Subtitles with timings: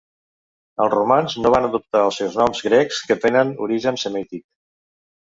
[0.85, 4.47] Els romans no van adoptar els seus noms grecs, que tenen origen semític.